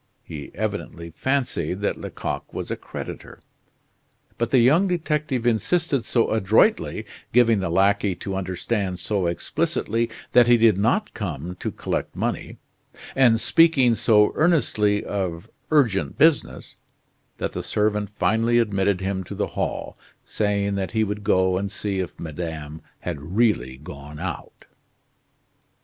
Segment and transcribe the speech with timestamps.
[0.23, 3.39] He evidently fancied that Lecoq was a creditor.
[4.39, 10.47] But the young detective insisted so adroitly, giving the lackey to understand so explicitly that
[10.47, 12.57] he did not come to collect money,
[13.15, 16.73] and speaking so earnestly of urgent business,
[17.37, 21.71] that the servant finally admitted him to the hall, saying that he would go and
[21.71, 24.65] see if madame had really gone out.